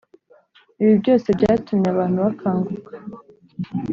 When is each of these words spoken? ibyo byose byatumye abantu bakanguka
ibyo 0.81 0.91
byose 1.01 1.27
byatumye 1.37 1.87
abantu 1.91 2.17
bakanguka 2.25 2.93